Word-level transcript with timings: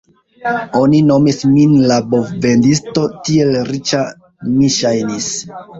Oni 0.79 1.01
nomis 1.09 1.37
min 1.51 1.75
la 1.93 1.99
bovvendisto, 2.15 3.07
tiel 3.29 3.55
riĉa 3.73 4.05
mi 4.57 4.77
ŝajnis! 4.81 5.35